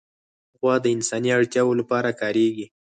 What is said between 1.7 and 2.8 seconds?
لپاره کارېږي.